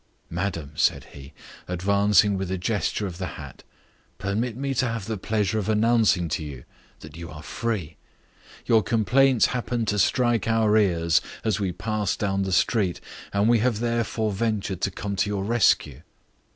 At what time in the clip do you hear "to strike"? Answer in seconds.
9.89-10.47